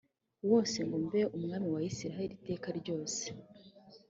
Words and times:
wose 0.49 0.77
ngo 0.85 0.97
mbe 1.05 1.21
umwami 1.37 1.67
wa 1.75 1.81
isirayeli 1.91 2.33
iteka 2.37 2.69
ryose 2.79 3.23